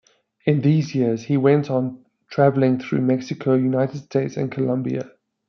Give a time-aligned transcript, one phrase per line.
[0.47, 5.11] In these years, he went on traveling through Mexico, United States and Colombia.